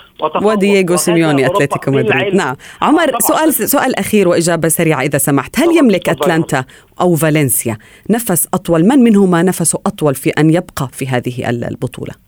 ودييغو 0.43 0.85
وهذا 0.85 0.97
سيميوني 0.97 1.47
أتلتيكو 1.47 1.91
مدريد. 1.91 2.35
نعم 2.35 2.57
عمر 2.83 3.07
طبعاً. 3.09 3.21
سؤال 3.21 3.53
سؤال 3.53 3.97
أخير 3.99 4.29
وإجابة 4.29 4.69
سريعة 4.69 5.01
إذا 5.03 5.19
سمحت 5.19 5.59
هل. 5.61 5.77
يملك. 5.77 6.09
أتلانتا 6.09 6.65
أو 7.01 7.15
فالنسيا 7.15 7.79
نفس 8.11 8.49
أطول 8.55 8.85
من 8.85 8.99
منهما 8.99 9.43
نفسه 9.43 9.79
أطول 9.87 10.15
في 10.15 10.31
أن 10.31 10.51
يبقى 10.51 10.89
في 10.93 11.07
هذه 11.09 11.51
البطولة 11.51 12.26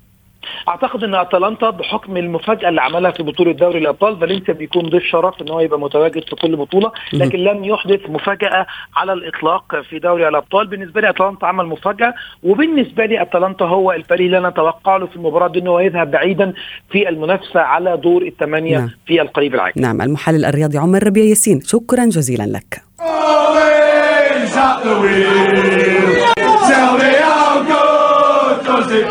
أعتقد 0.69 1.05
إن 1.05 1.15
أتلانتا 1.15 1.71
بحكم 1.71 2.17
المفاجأة 2.17 2.69
اللي 2.69 2.81
عملها 2.81 3.11
في 3.11 3.23
بطولة 3.23 3.53
دوري 3.53 3.79
الأبطال 3.79 4.21
فالنسيا 4.21 4.55
بيكون 4.55 4.89
ضيف 4.89 5.05
شرف 5.05 5.43
إن 5.43 5.49
هو 5.49 5.61
يبقى 5.61 5.81
متواجد 5.81 6.23
في 6.29 6.37
كل 6.37 6.57
بطولة 6.57 6.93
لكن 7.13 7.39
لم 7.39 7.65
يحدث 7.65 8.01
مفاجأة 8.09 8.67
على 8.97 9.13
الإطلاق 9.13 9.81
في 9.91 9.99
دوري 9.99 10.29
الأبطال. 10.29 10.67
بالنسبة 10.67 11.01
لي 11.01 11.11
أتلانتا 11.11 11.47
عمل 11.47 11.67
مفاجأة 11.67 12.15
وبالنسبة 12.43 13.05
لي 13.07 13.23
أتلانتا 13.23 13.65
هو 13.65 13.93
الفريق 13.93 14.25
اللي 14.25 14.39
أنا 14.39 14.49
أتوقع 14.49 14.97
له 14.97 15.07
في 15.07 15.17
المباراة 15.17 15.49
دي 15.49 15.59
إن 15.59 15.67
هو 15.67 15.81
يذهب 15.81 16.11
بعيدا 16.11 16.53
في 16.91 17.09
المنافسة 17.09 17.61
على 17.61 17.97
دور 17.97 18.23
الثمانية 18.23 18.79
نعم. 18.79 18.91
في 19.07 19.23
القريب 19.23 19.55
العاجل. 19.55 19.81
نعم 19.81 20.03
المحلل 20.03 20.45
الرياضي 20.45 20.79
عمر 20.79 21.07
ربيع 21.07 21.25
ياسين 21.25 21.61
شكرا 21.61 22.05
جزيلا 22.05 22.43
لك. 22.43 22.83
Always 23.01 24.57
at 24.57 24.83
the 24.85 24.95
wheel. 25.03 26.29
Tell 26.69 26.93
me 26.99 26.99
how 26.99 26.99
good 26.99 27.08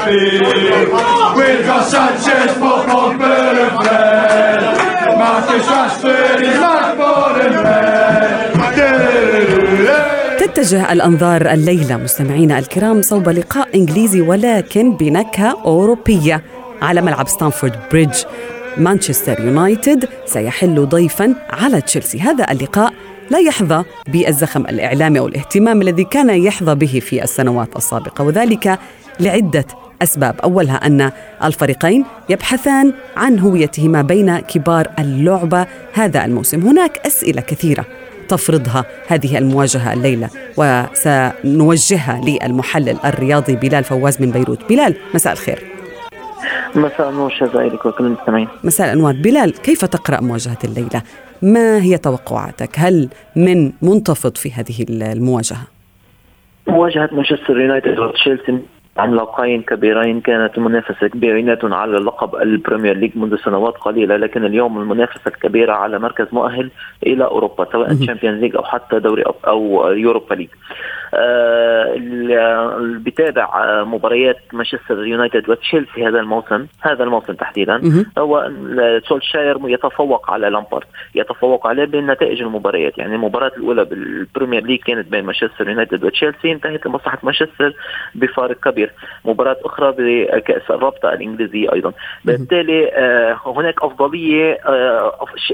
We've 0.07 1.65
got 1.65 1.83
Sanchez. 1.91 2.57
Marcus 5.17 5.67
Rashford 5.67 6.41
is 6.41 6.57
تتجه 10.39 10.91
الأنظار 10.93 11.51
الليلة 11.51 11.97
مستمعينا 11.97 12.59
الكرام 12.59 13.01
صوب 13.01 13.29
لقاء 13.29 13.67
إنجليزي 13.75 14.21
ولكن 14.21 14.93
بنكهة 14.93 15.57
أوروبية 15.65 16.43
على 16.81 17.01
ملعب 17.01 17.27
ستانفورد 17.27 17.79
بريدج 17.91 18.15
مانشستر 18.77 19.39
يونايتد 19.39 20.09
سيحل 20.25 20.85
ضيفا 20.85 21.35
على 21.49 21.81
تشيلسي 21.81 22.19
هذا 22.19 22.51
اللقاء 22.51 22.93
لا 23.29 23.39
يحظى 23.39 23.83
بالزخم 24.07 24.61
الإعلامي 24.61 25.19
أو 25.19 25.27
الاهتمام 25.27 25.81
الذي 25.81 26.03
كان 26.03 26.29
يحظى 26.29 26.75
به 26.75 26.99
في 26.99 27.23
السنوات 27.23 27.75
السابقة 27.75 28.23
وذلك 28.23 28.79
لعدة 29.19 29.65
أسباب. 30.01 30.35
أولها 30.43 30.75
أن 30.75 31.11
الفريقين 31.43 32.05
يبحثان 32.29 32.93
عن 33.17 33.39
هويتهما 33.39 34.01
بين 34.01 34.39
كبار 34.39 34.87
اللعبة 34.99 35.67
هذا 35.93 36.25
الموسم. 36.25 36.61
هناك 36.61 36.97
أسئلة 37.05 37.41
كثيرة 37.41 37.85
تفرضها 38.29 38.85
هذه 39.07 39.37
المواجهة 39.37 39.93
الليلة 39.93 40.29
وسنوجهها 40.57 42.21
للمحلل 42.25 42.97
الرياضي 43.05 43.55
بلال 43.55 43.83
فواز 43.83 44.21
من 44.21 44.31
بيروت. 44.31 44.59
بلال 44.69 44.95
مساء 45.13 45.33
الخير. 45.33 45.63
مساء 46.75 47.09
النور 47.09 47.29
شزائرك 47.29 47.85
وكل 47.85 48.05
المستمعين. 48.05 48.47
مساء 48.63 48.87
الأنوار 48.87 49.13
بلال 49.13 49.53
كيف 49.53 49.85
تقرأ 49.85 50.21
مواجهة 50.21 50.57
الليلة؟ 50.63 51.01
ما 51.41 51.81
هي 51.81 51.97
توقعاتك؟ 51.97 52.69
هل 52.75 53.09
من 53.35 53.71
منتفض 53.81 54.37
في 54.37 54.51
هذه 54.51 54.85
المواجهة؟ 54.89 55.67
مواجهة 56.67 57.09
مانشستر 57.11 57.59
يونايتد 57.59 57.99
وتشيلسي 57.99 58.59
عملاقين 58.97 59.61
كبيرين 59.61 60.21
كانت 60.21 60.57
المنافسة 60.57 61.07
كبيرة 61.07 61.75
على 61.75 61.97
لقب 61.97 62.35
ال 62.35 62.43
Premier 62.43 62.97
League 62.97 63.17
منذ 63.17 63.35
سنوات 63.35 63.73
قليلة 63.77 64.17
لكن 64.17 64.45
اليوم 64.45 64.81
المنافسة 64.81 65.21
الكبيرة 65.27 65.73
على 65.73 65.99
مركز 65.99 66.27
مؤهل 66.31 66.71
إلى 67.05 67.23
أوروبا 67.25 67.67
سواء 67.71 67.93
Champions 67.93 68.39
League 68.41 68.55
أو 68.55 68.63
حتى 68.63 68.99
دوري 68.99 69.23
أو, 69.23 69.35
أو 69.47 69.91
Europa 69.91 70.35
League 70.35 70.47
اللي 71.13 72.99
بيتابع 72.99 73.63
آه 73.63 73.83
مباريات 73.83 74.37
مانشستر 74.53 75.05
يونايتد 75.05 75.49
وتشيلسي 75.49 76.07
هذا 76.07 76.19
الموسم 76.19 76.67
هذا 76.81 77.03
الموسم 77.03 77.33
تحديدا. 77.33 77.81
هو 78.17 78.51
سولشاير 79.07 79.57
يتفوق 79.65 80.31
على 80.31 80.49
لامبارد 80.49 80.87
يتفوق 81.15 81.67
عليه 81.67 81.85
بنتائج 81.85 82.41
المباريات. 82.41 82.97
يعني 82.97 83.15
المباراة 83.15 83.51
الأولى 83.57 83.85
بال 83.85 84.02
Premier 84.02 84.63
League 84.65 84.79
كانت 84.79 85.07
بين 85.07 85.25
مانشستر 85.25 85.69
يونايتد 85.69 86.03
وتشيلسي 86.03 86.51
انتهت 86.51 86.85
لمصلحة 86.85 87.19
مانشستر 87.23 87.73
بفارق 88.15 88.59
كبير. 88.59 88.91
مباراة 89.25 89.57
أخرى 89.65 89.91
بكأس 89.97 90.71
الرابطة 90.71 91.13
الإنجليزية 91.13 91.73
أيضا. 91.73 91.93
بالتالي 92.25 92.87
آه 92.87 93.39
هناك 93.45 93.83
آه 93.83 93.87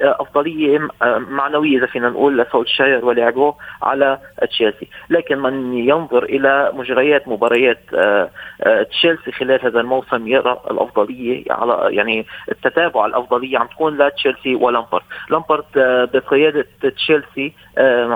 أفضلية 0.02 0.88
آه 1.02 1.18
معنوية 1.30 1.78
إذا 1.78 1.86
فينا 1.86 2.10
نقول 2.10 2.38
لسولشاير 2.38 3.06
ولاعبه 3.06 3.56
على 3.82 4.18
تشيلسي. 4.50 4.88
لكن 5.10 5.43
من 5.44 5.74
ينظر 5.74 6.24
إلى 6.24 6.72
مجريات 6.74 7.28
مباريات 7.28 7.80
آه 7.94 8.30
آه 8.64 8.84
تشيلسي 8.84 9.32
خلال 9.32 9.66
هذا 9.66 9.80
الموسم 9.80 10.28
يرى 10.28 10.60
الأفضلية 10.72 11.44
على 11.50 11.96
يعني 11.96 12.26
التتابع 12.52 13.06
الأفضلية 13.06 13.58
عم 13.58 13.68
تكون 13.68 13.98
لتشيلسي 13.98 14.56
ولامبارد 14.56 15.04
لامبارد. 15.30 15.66
آه 15.78 16.10
بقيادة 16.14 16.66
تشيلسي 16.82 17.54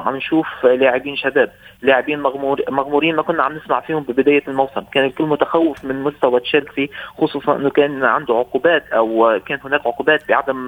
عم 0.05 0.15
نشوف 0.15 0.65
لاعبين 0.65 1.15
شباب 1.15 1.51
لاعبين 1.81 2.19
مغمور 2.19 2.61
مغمورين 2.69 3.15
ما 3.15 3.21
كنا 3.21 3.43
عم 3.43 3.53
نسمع 3.53 3.79
فيهم 3.79 4.03
ببداية 4.03 4.43
الموسم. 4.47 4.81
كان 4.93 5.05
الكل 5.05 5.23
متخوف 5.23 5.85
من 5.85 6.03
مستوى 6.03 6.39
تشيلسي 6.39 6.89
خصوصا 7.17 7.55
إنه 7.55 7.69
كان 7.69 8.03
عنده 8.03 8.33
عقوبات 8.33 8.83
أو 8.87 9.39
كان 9.45 9.59
هناك 9.65 9.87
عقوبات 9.87 10.27
بعدم 10.29 10.67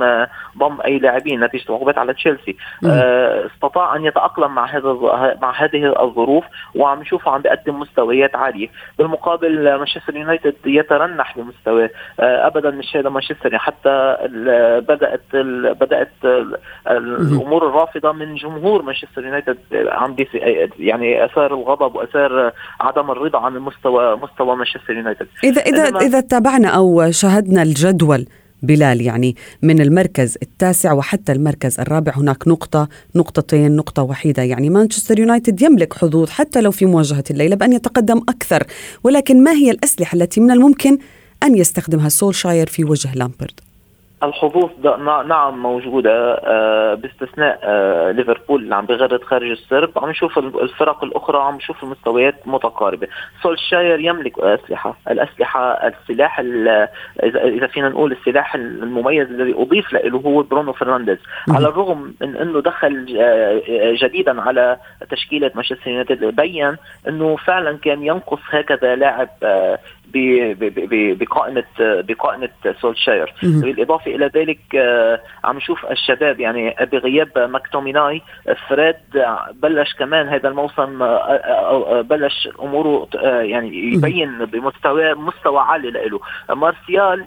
ضم 0.57 0.81
أي 0.85 0.99
لاعبين 0.99 1.43
نتيجة 1.43 1.73
عقوبات 1.73 1.97
على 1.97 2.13
تشيلسي. 2.13 2.55
استطاع 3.45 3.95
أن 3.95 4.05
يتأقلم 4.05 4.55
مع 4.55 4.65
هذا 4.65 4.93
مع 5.41 5.51
هذه 5.51 6.03
الظروف. 6.03 6.45
وعم 6.75 7.01
نشوفه 7.01 7.31
عم 7.31 7.41
بيقدم 7.41 7.79
مستويات 7.79 8.35
عالية. 8.35 8.67
بالمقابل 8.97 9.67
آه، 9.67 9.77
مانشستر 9.77 10.15
يونايتد 10.15 10.55
يترنح 10.65 11.37
بمستواه 11.37 11.89
آه، 12.19 12.47
ابدا 12.47 12.69
مش 12.71 12.95
هذا 12.95 13.09
مانشستر 13.09 13.45
يعني 13.45 13.59
حتى 13.59 14.15
بدأت 14.87 15.21
ال- 15.33 15.73
بدأت 15.73 16.11
ال- 16.23 16.57
الأمور 16.87 17.67
الرافضة 17.67 18.11
من 18.11 18.35
جمهور 18.35 18.81
مانشستر 18.81 19.25
يونايتد 19.25 19.57
عم 19.73 20.15
بيس- 20.15 20.35
يعني 20.79 21.25
أثار 21.25 21.53
الغضب 21.53 21.95
وأثار 21.95 22.51
عدم 22.81 23.11
الرضا 23.11 23.39
عن 23.39 23.59
مستوى 23.59 24.15
مستوى 24.15 24.55
مانشستر 24.55 24.93
يونايتد. 24.93 25.27
إذا 25.43 25.61
إنما- 25.61 26.01
إذا 26.01 26.21
تابعنا 26.21 26.67
أو 26.69 27.11
شاهدنا 27.11 27.61
الجدول 27.61 28.25
بلال 28.63 29.01
يعني 29.01 29.35
من 29.61 29.81
المركز 29.81 30.37
التاسع 30.41 30.93
وحتى 30.93 31.31
المركز 31.31 31.79
الرابع 31.79 32.13
هناك 32.15 32.47
نقطة 32.47 32.89
نقطتين 33.15 33.75
نقطة 33.75 34.03
وحيدة 34.03 34.43
يعني 34.43 34.69
مانشستر 34.69 35.19
يونايتد 35.19 35.61
يملك 35.61 35.93
حظوظ 35.93 36.29
حتى 36.29 36.61
لو 36.61 36.71
في 36.71 36.85
مواجهة 36.85 37.23
الليلة 37.31 37.55
بأن 37.55 37.73
يتقدم 37.73 38.17
أكثر 38.17 38.63
ولكن 39.03 39.43
ما 39.43 39.51
هي 39.51 39.71
الأسلحة 39.71 40.15
التي 40.15 40.41
من 40.41 40.51
الممكن 40.51 40.97
أن 41.43 41.55
يستخدمها 41.55 42.09
سولشاير 42.09 42.67
في 42.67 42.83
وجه 42.83 43.13
لامبارد؟ 43.13 43.68
الحظوظ 44.23 44.69
نعم 45.27 45.61
موجودة 45.61 46.33
آه، 46.33 46.93
باستثناء 46.93 47.59
آه، 47.63 48.11
ليفربول 48.11 48.63
اللي 48.63 48.75
عم 48.75 48.85
بغرد 48.85 49.23
خارج 49.23 49.49
السرب. 49.49 49.91
عم 49.97 50.09
نشوف 50.09 50.37
الفرق 50.37 51.03
الأخرى 51.03 51.37
عم 51.37 51.55
نشوف 51.55 51.83
المستويات 51.83 52.35
متقاربة. 52.45 53.07
سولشاير 53.43 53.99
يملك 53.99 54.39
أسلحة. 54.39 54.97
الأسلحة 55.09 55.71
السلاح 55.71 56.39
إذا 57.23 57.67
فينا 57.67 57.89
نقول 57.89 58.11
السلاح 58.11 58.55
المميز 58.55 59.27
الذي 59.27 59.53
أضيف 59.57 59.93
له 59.93 60.17
هو 60.25 60.43
برونو 60.43 60.73
فرنانديز. 60.73 61.17
على 61.49 61.67
الرغم 61.67 62.13
من 62.21 62.37
أنه 62.37 62.61
دخل 62.61 63.17
آه، 63.19 63.95
جديدا 64.01 64.41
على 64.41 64.77
تشكيلة 65.09 65.51
مانشستر 65.55 65.89
يونايتد 65.89 66.35
بين 66.35 66.75
أنه 67.07 67.35
فعلا 67.35 67.77
كان 67.77 68.03
ينقص 68.03 68.39
هكذا 68.49 68.95
لاعب 68.95 69.29
بقائمة 70.13 71.63
بقائمة 71.79 72.49
سولشاير. 72.81 73.33
بالإضافة 73.43 74.08
إلى 74.15 74.31
ذلك 74.35 74.59
آه، 74.75 75.21
عم 75.43 75.57
نشوف 75.57 75.85
الشباب 75.85 76.39
يعني 76.39 76.75
بغياب 76.91 77.39
ماكتوميناي 77.39 78.21
فريد 78.67 78.95
بلش 79.53 79.93
كمان 79.93 80.27
هذا 80.27 80.49
الموسم 80.49 81.03
آه، 81.03 81.05
آه، 81.05 82.01
بلش 82.01 82.49
أموره 82.61 83.07
يعني 83.23 83.93
يبين 83.93 84.45
بمستوى 84.45 85.13
مستوى 85.13 85.59
عالي 85.59 85.91
له 85.91 86.19
مارسيال 86.55 87.25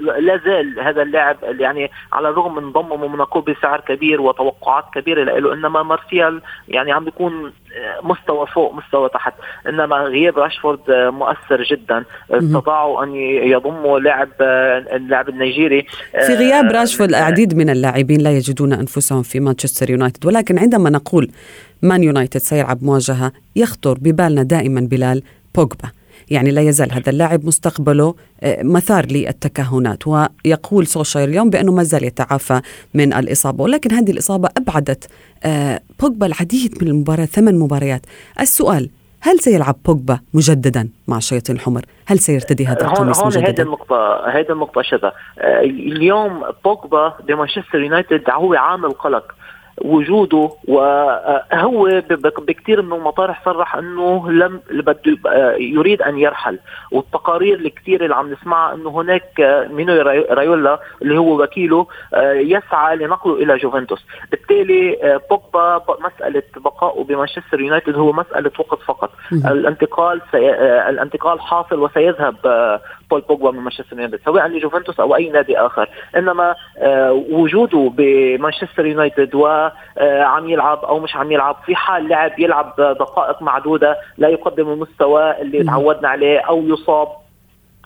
لا 0.00 0.40
زال 0.44 0.80
هذا 0.80 1.02
اللاعب 1.02 1.36
يعني 1.42 1.90
على 2.12 2.28
الرغم 2.28 2.54
من 2.54 2.72
ضمه 2.72 2.96
موناكو 2.96 3.40
بسعر 3.40 3.80
كبير 3.80 4.20
وتوقعات 4.20 4.84
كبيرة 4.94 5.24
له 5.24 5.54
إنما 5.54 5.82
مارسيال 5.82 6.42
يعني 6.68 6.92
عم 6.92 7.04
بيكون 7.04 7.52
مستوى 8.02 8.46
فوق 8.46 8.74
مستوى 8.74 9.08
تحت. 9.08 9.34
إنما 9.68 9.96
غياب 9.96 10.38
راشفورد 10.38 10.80
مؤثر 10.88 11.62
جدا. 11.62 12.04
استطاعوا 12.30 13.04
أن 13.04 13.14
يضموا 13.50 13.98
لاعب 13.98 14.28
اللاعب 14.92 15.28
النيجيري. 15.28 15.86
في 16.26 16.34
غياب 16.34 16.64
آه، 16.64 16.80
راشفورد 16.80 17.08
العديد 17.08 17.54
من 17.54 17.70
اللاعبين 17.70 18.20
لا 18.20 18.30
يجدون 18.30 18.72
أنفسهم 18.72 19.22
في 19.22 19.40
مانشستر 19.40 19.90
يونايتد. 19.90 20.26
ولكن 20.26 20.58
عندما 20.58 20.90
نقول 20.90 21.30
مان 21.82 22.02
يونايتد 22.02 22.40
سيلعب 22.40 22.84
مواجهة 22.84 23.32
يخطر 23.56 23.94
ببالنا 24.00 24.42
دائما 24.42 24.80
بلال 24.80 25.22
بوجبا. 25.54 25.99
يعني 26.30 26.50
لا 26.50 26.60
يزال 26.60 26.92
هذا 26.92 27.10
اللاعب 27.10 27.44
مستقبله 27.44 28.14
آه، 28.42 28.62
مثار 28.62 29.06
للتكهنات 29.06 30.06
ويقول 30.06 30.86
سولشاير 30.86 31.28
اليوم 31.28 31.50
بأنه 31.50 31.72
ما 31.72 31.82
زال 31.82 32.04
يتعافى 32.04 32.60
من 32.94 33.12
الإصابة 33.12 33.64
ولكن 33.64 33.92
هذه 33.92 34.10
الإصابة 34.10 34.48
أبعدت 34.56 35.10
آه، 35.44 35.80
بوجبا 36.00 36.26
العديد 36.26 36.78
من 36.82 36.88
المباريات 36.88 37.28
ثمان 37.28 37.58
مباريات 37.58 38.06
السؤال 38.40 38.90
هل 39.22 39.40
سيلعب 39.40 39.76
بوجبا 39.84 40.20
مجددا 40.34 40.88
مع 41.08 41.16
الشياطين 41.16 41.56
الحمر؟ 41.56 41.82
هل 42.06 42.18
سيرتدي 42.18 42.66
هذا 42.66 42.84
القميص 42.84 43.24
مجددا؟ 43.24 43.50
هذه 43.50 43.60
النقطة 43.60 44.28
هذه 44.28 44.52
النقطة 44.52 44.82
شذا 44.82 45.12
آه، 45.38 45.60
اليوم 45.60 46.44
بوجبا 46.64 47.14
بمانشستر 47.28 47.80
يونايتد 47.80 48.30
هو 48.30 48.54
عامل 48.54 48.90
قلق 48.90 49.34
وجوده 49.80 50.50
وهو 50.68 52.02
بكثير 52.10 52.82
من 52.82 52.92
المطارح 52.92 53.44
صرح 53.44 53.76
إنه 53.76 54.30
لم 54.30 54.60
بده 54.70 55.18
يريد 55.58 56.02
أن 56.02 56.18
يرحل. 56.18 56.58
والتقارير 56.92 57.58
الكثيره 57.58 58.04
اللي 58.04 58.14
عم 58.14 58.32
نسمعها 58.32 58.74
إنه 58.74 58.90
هناك 58.90 59.66
مينو 59.70 59.94
رايولا 60.30 60.80
اللي 61.02 61.18
هو 61.18 61.42
وكيله 61.42 61.86
يسعى 62.24 62.96
لنقله 62.96 63.34
إلى 63.34 63.56
جوفنتوس. 63.56 64.06
بالتالي 64.30 65.20
بوجبا 65.30 65.82
مسألة 66.00 66.42
بقائه 66.56 67.04
بمانشستر 67.04 67.60
يونايتد 67.60 67.96
هو 67.96 68.12
مسألة 68.12 68.50
وقت 68.58 68.82
فقط. 68.82 69.10
الانتقال 69.32 70.20
سي... 70.32 70.50
الانتقال 70.88 71.40
حاصل 71.40 71.78
وسيذهب 71.78 72.36
بول 73.10 73.20
بوجبا 73.20 73.50
من 73.50 73.60
مانشستر 73.60 73.92
يونايتد 73.92 74.20
سواء 74.24 74.46
لجوفنتوس 74.46 75.00
أو 75.00 75.16
أي 75.16 75.28
نادي 75.28 75.58
آخر. 75.58 75.88
إنما 76.16 76.54
وجوده 77.30 77.90
بمانشستر 77.94 78.86
يونايتد 78.86 79.34
و 79.34 79.46
آه، 79.46 80.22
يلعب 80.50 80.84
أو 80.84 80.98
مش 81.00 81.16
عم 81.16 81.32
يلعب 81.32 81.56
في 81.66 81.74
حال 81.74 82.08
لعب 82.08 82.38
يلعب 82.38 82.74
دقائق 82.76 83.42
معدودة 83.42 83.96
لا 84.18 84.28
يقدم 84.28 84.72
المستوى 84.72 85.40
اللي 85.40 85.64
تعودنا 85.64 86.08
عليه 86.08 86.38
أو 86.38 86.62
يصاب 86.62 87.08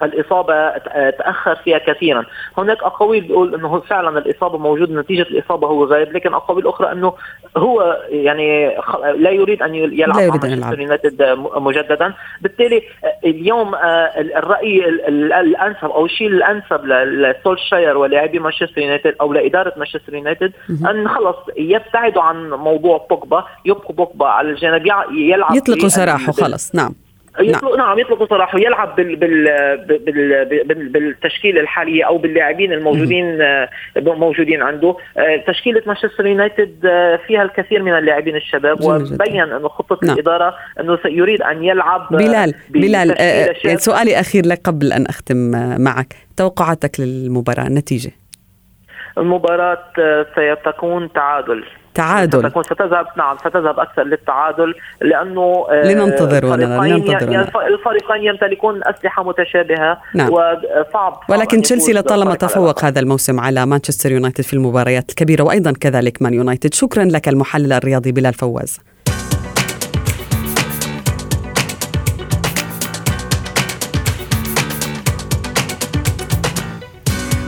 الاصابه 0.02 0.78
تأخر 1.11 1.57
فيها 1.57 1.78
كثيرا، 1.78 2.24
هناك 2.59 2.83
أقاويل 2.83 3.24
بتقول 3.24 3.54
إنه 3.54 3.80
فعلا 3.80 4.18
الإصابة 4.18 4.59
موجودة 4.59 5.00
نتيجة 5.00 5.22
الإصابة 5.22 5.66
هو 5.66 5.85
غايب، 5.85 6.12
لكن 6.12 6.35
أقاويل 6.35 6.68
أخرى 6.68 6.92
إنه 6.92 7.12
هو 7.57 8.02
يعني 8.09 8.76
لا 9.16 9.30
يريد 9.30 9.62
أن 9.62 9.74
يلعب 9.74 10.16
لا 10.16 10.22
يريد 10.22 10.46
مع 10.46 10.72
يونايتد 10.72 11.38
مجددا، 11.57 12.14
بالتالي 12.40 12.83
اليوم 13.24 13.74
آه، 13.74 13.80
الرأي 14.18 14.88
الأنسب 15.09 15.85
أو 15.85 16.04
الشيء 16.04 16.28
الأنسب 16.28 16.87
لسولشاير 16.87 17.96
ولاعبي 17.96 18.38
مانشستر 18.38 18.80
يونايتد 18.80 19.14
أو 19.20 19.33
لإدارة 19.33 19.72
مانشستر 19.76 20.14
يونايتد 20.14 20.52
أن 20.70 21.09
خلص 21.09 21.37
يبتعدوا 21.57 22.22
عن 22.22 22.50
موضوع 22.50 23.07
بوجبا، 23.11 23.44
يبقوا 23.64 23.96
بوجبا 23.96 24.26
على 24.26 24.50
الجانب 24.50 24.87
يلعب 25.12 25.57
يطلقوا 25.57 25.88
سراحه 25.88 26.33
خلص. 26.33 26.74
نعم. 26.74 26.94
يطلق 27.40 27.77
نعم, 27.77 27.88
نعم 27.88 27.99
يطلق 27.99 28.31
صراحة 28.31 28.59
يلعب 28.59 28.97
بال 28.97 29.16
بال 29.16 29.44
بال 29.87 30.64
بال 30.64 30.88
بالتشكيلة 30.88 31.61
الحالية 31.61 32.05
أو 32.05 32.18
باللاعبين 32.18 32.73
الموجودين 32.73 33.38
موجودين 33.97 34.62
عنده. 34.62 34.97
آه، 35.16 35.44
تشكيلة 35.47 35.83
مانشستر 35.87 36.27
يونايتد 36.27 36.87
آه، 36.87 37.20
فيها 37.27 37.42
الكثير 37.42 37.83
من 37.83 37.99
اللاعبين 37.99 38.37
الشباب 38.37 38.81
وبين 38.85 39.40
انه 39.40 39.68
خطة 39.68 39.99
نعم. 40.03 40.14
الإدارة 40.14 40.55
أنه 40.81 40.99
يريد 41.05 41.42
أن 41.42 41.64
يلعب 41.64 42.09
بلال 42.11 42.55
بلال 42.70 43.14
آه 43.18 43.77
سؤالي 43.77 44.20
أخير 44.20 44.47
لك 44.47 44.61
قبل 44.64 44.92
أن 44.92 45.07
أختم 45.07 45.37
معك. 45.85 46.14
توقعاتك 46.37 47.01
للمباراة 47.01 47.66
النتيجه 47.66 48.11
المباراة 49.18 49.79
ستكون 50.33 51.12
تعادل. 51.12 51.64
تعادل. 51.94 52.38
ستكون 52.38 52.62
ستذهب 52.62 53.07
نعم 53.16 53.37
ستذهب 53.37 53.80
أكثر 53.80 54.02
للتعادل 54.02 54.74
لأنه 55.00 55.66
آه، 55.70 55.92
لننتظر 55.92 56.57
لننتظر 56.57 57.46
الفريقين 57.66 58.22
يمتلكون 58.22 58.80
أسلحة 58.85 59.22
متشابهة 59.24 59.98
نعم. 60.14 60.30
وصعب 60.33 61.20
ولكن 61.28 61.62
تشيلسي 61.62 61.92
لطالما 61.92 62.35
تفوق 62.35 62.85
هذا 62.85 63.00
الموسم 63.00 63.40
على 63.40 63.66
مانشستر 63.66 64.12
يونايتد 64.12 64.44
في 64.44 64.52
المباريات 64.52 65.11
الكبيرة 65.11 65.42
وأيضا 65.42 65.72
كذلك 65.72 66.22
مان 66.22 66.35
يونايتد. 66.35 66.74
شكرا 66.74 67.04
لك 67.04 67.28
المحلل 67.28 67.72
الرياضي 67.72 68.12
بلال 68.12 68.35
فواز. 68.35 68.80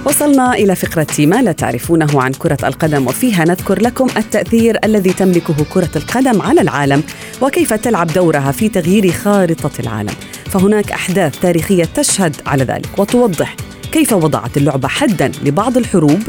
وصلنا 0.07 0.55
إلى 0.55 0.75
فقرة 0.75 1.07
ما 1.19 1.43
لا 1.43 1.53
تعرفونه 1.53 2.23
عن 2.23 2.33
كرة 2.33 2.59
القدم 2.65 3.07
وفيها 3.07 3.45
نذكر 3.45 3.83
لكم 3.83 4.07
التأثير 4.17 4.79
الذي 4.85 5.13
تملكه 5.13 5.55
كرة 5.73 5.91
القدم 5.97 6.43
على 6.43 6.61
العالم 6.61 7.03
وكيف 7.43 7.73
تلعب 7.73 8.07
دورها 8.07 8.53
في 8.53 8.69
تغيير 8.69 9.13
خارطة 9.13 9.71
العالم. 9.81 10.15
فهناك 10.45 10.93
أحداث 10.93 11.41
تاريخية 11.41 11.85
تشهد 11.85 12.37
على 12.47 12.65
ذلك 12.65 12.99
وتوضح 12.99 13.57
كيف 13.93 14.13
وضعت 14.13 14.57
اللعبة 14.57 14.89
حدا 14.89 15.33
لبعض 15.45 15.77
الحروب 15.77 16.23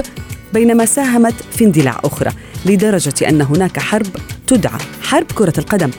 بينما 0.54 0.86
ساهمت 0.86 1.34
في 1.52 1.66
اندلاع 1.66 2.00
أخرى 2.04 2.32
لدرجة 2.66 3.30
أن 3.30 3.42
هناك 3.42 3.80
حرب 3.80 4.08
تدعى 4.48 4.80
حرب 5.02 5.32
كرة 5.36 5.54
القدم. 5.58 5.92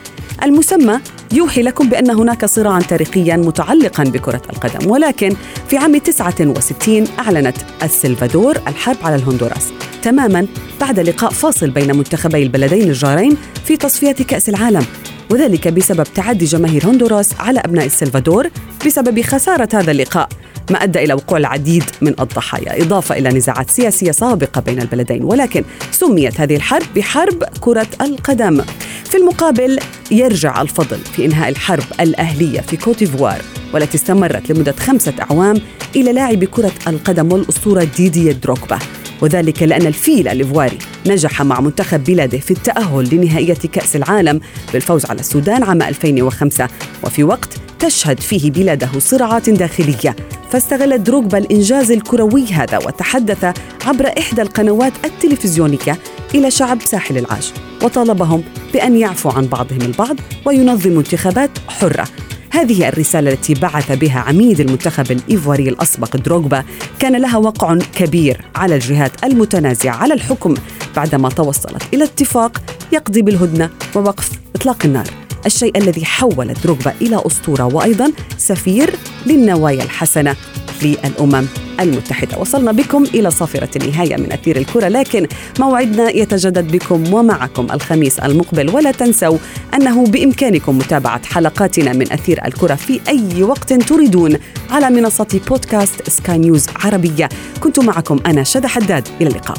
المسمى 0.42 1.00
يوحي 1.32 1.62
لكم 1.62 1.88
بأن 1.88 2.10
هناك 2.10 2.44
صراعا 2.44 2.80
تاريخيا 2.80 3.36
متعلقا 3.36 4.04
بكرة 4.04 4.42
القدم 4.52 4.90
ولكن 4.90 5.36
في 5.68 5.76
عام 5.76 5.98
69 5.98 7.04
أعلنت 7.18 7.56
السلفادور 7.82 8.56
الحرب 8.56 8.96
على 9.02 9.16
الهندوراس. 9.16 9.68
تماما 10.02 10.46
بعد 10.80 11.00
لقاء 11.00 11.30
فاصل 11.30 11.70
بين 11.70 11.96
منتخبي 11.96 12.42
البلدين 12.42 12.88
الجارين 12.88 13.36
في 13.64 13.76
تصفية 13.76 14.12
كأس 14.12 14.48
العالم 14.48 14.86
وذلك 15.30 15.68
بسبب 15.68 16.04
تعدي 16.14 16.44
جماهير 16.44 16.86
هندوراس 16.86 17.34
على 17.40 17.60
أبناء 17.60 17.86
السلفادور 17.86 18.48
بسبب 18.86 19.20
خسارة 19.20 19.68
هذا 19.74 19.90
اللقاء. 19.90 20.28
ما 20.70 20.82
أدى 20.82 21.04
إلى 21.04 21.14
وقوع 21.14 21.38
العديد 21.38 21.84
من 22.00 22.14
الضحايا. 22.20 22.82
إضافة 22.82 23.18
إلى 23.18 23.28
نزاعات 23.28 23.70
سياسية 23.70 24.10
سابقة 24.10 24.60
بين 24.60 24.82
البلدين 24.82 25.24
ولكن 25.24 25.64
سميت 25.90 26.40
هذه 26.40 26.56
الحرب 26.56 26.86
بحرب 26.96 27.44
كرة 27.60 27.86
القدم. 28.00 28.62
في 29.04 29.16
المقابل 29.16 29.78
يرجع 30.10 30.62
الفضل 30.62 30.98
في 30.98 31.24
إنهاء 31.24 31.48
الحرب 31.48 31.84
الأهلية 32.00 32.60
في 32.60 32.76
كوتيفوار 32.76 33.42
والتي 33.74 33.96
استمرت 33.96 34.52
لمدة 34.52 34.72
خمسة 34.72 35.14
أعوام 35.30 35.60
إلى 35.96 36.12
لاعب 36.12 36.44
كرة 36.44 36.72
القدم 36.86 37.32
والأسطورة 37.32 37.84
ديدي 37.96 38.32
دروكبا. 38.32 38.78
وذلك 39.22 39.62
لأن 39.62 39.86
الفيل 39.86 40.28
الإيفواري 40.28 40.78
نجح 41.06 41.42
مع 41.42 41.60
منتخب 41.60 42.04
بلاده 42.04 42.38
في 42.38 42.50
التأهل 42.50 43.14
لنهائية 43.14 43.54
كأس 43.54 43.96
العالم 43.96 44.40
بالفوز 44.72 45.06
على 45.06 45.20
السودان 45.20 45.62
عام 45.62 45.82
2005 45.82 46.68
وفي 47.04 47.24
وقت 47.24 47.48
تشهد 47.78 48.20
فيه 48.20 48.50
بلاده 48.50 48.88
صراعات 48.98 49.50
داخلية 49.50 50.16
فاستغل 50.50 51.02
دروغبا 51.02 51.38
الإنجاز 51.38 51.90
الكروي 51.90 52.46
هذا 52.46 52.78
وتحدث 52.78 53.44
عبر 53.86 54.12
إحدى 54.18 54.42
القنوات 54.42 54.92
التلفزيونية 55.04 55.98
إلى 56.34 56.50
شعب 56.50 56.82
ساحل 56.82 57.18
العاج 57.18 57.52
وطالبهم 57.82 58.42
بأن 58.72 58.96
يعفوا 58.96 59.32
عن 59.32 59.46
بعضهم 59.46 59.80
البعض 59.82 60.16
وينظموا 60.46 60.98
انتخابات 60.98 61.50
حرة. 61.68 62.04
هذه 62.50 62.88
الرسالة 62.88 63.32
التي 63.32 63.54
بعث 63.54 63.92
بها 63.92 64.20
عميد 64.20 64.60
المنتخب 64.60 65.10
الإيفواري 65.10 65.68
الأسبق 65.68 66.16
دروغبا 66.16 66.64
كان 66.98 67.16
لها 67.16 67.36
وقع 67.36 67.78
كبير 67.94 68.44
على 68.56 68.74
الجهات 68.74 69.24
المتنازعة 69.24 69.96
على 69.96 70.14
الحكم 70.14 70.54
بعدما 70.96 71.28
توصلت 71.28 71.82
إلى 71.94 72.04
اتفاق 72.04 72.62
يقضي 72.92 73.22
بالهدنة 73.22 73.70
ووقف 73.96 74.30
إطلاق 74.56 74.84
النار. 74.84 75.27
الشيء 75.46 75.78
الذي 75.78 76.04
حول 76.04 76.54
دروغبا 76.64 76.94
إلى 77.02 77.22
أسطورة 77.26 77.64
وأيضا 77.64 78.12
سفير 78.38 78.94
للنوايا 79.26 79.82
الحسنة 79.82 80.36
للأمم 80.82 81.46
المتحدة. 81.80 82.38
وصلنا 82.38 82.72
بكم 82.72 83.02
إلى 83.02 83.30
صافرة 83.30 83.68
النهاية 83.82 84.16
من 84.16 84.32
أثير 84.32 84.56
الكرة 84.56 84.88
لكن 84.88 85.26
موعدنا 85.58 86.10
يتجدد 86.10 86.72
بكم 86.72 87.12
ومعكم 87.14 87.66
الخميس 87.72 88.18
المقبل. 88.18 88.70
ولا 88.70 88.90
تنسوا 88.92 89.38
أنه 89.74 90.06
بإمكانكم 90.06 90.78
متابعة 90.78 91.26
حلقاتنا 91.26 91.92
من 91.92 92.12
أثير 92.12 92.46
الكرة 92.46 92.74
في 92.74 93.00
أي 93.08 93.42
وقت 93.42 93.72
تريدون 93.72 94.38
على 94.70 94.90
منصة 94.90 95.40
بودكاست 95.48 96.10
سكاي 96.10 96.38
نيوز 96.38 96.66
عربية. 96.76 97.28
كنت 97.60 97.80
معكم 97.80 98.20
أنا 98.26 98.42
شذى 98.42 98.68
حداد. 98.68 99.08
إلى 99.20 99.28
اللقاء. 99.28 99.58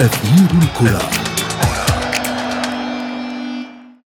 أثير 0.00 0.48
الكرة. 0.62 1.19